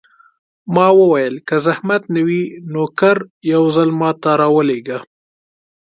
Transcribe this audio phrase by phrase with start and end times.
[0.75, 3.17] ما وویل: که زحمت نه وي، نوکر
[3.53, 4.99] یو ځل ما ته راولېږه.